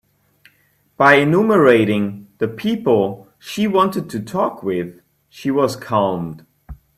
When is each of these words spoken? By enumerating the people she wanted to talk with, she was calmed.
By 0.97 1.17
enumerating 1.17 2.27
the 2.39 2.47
people 2.47 3.27
she 3.37 3.67
wanted 3.67 4.09
to 4.09 4.19
talk 4.19 4.63
with, 4.63 4.99
she 5.29 5.51
was 5.51 5.75
calmed. 5.75 6.43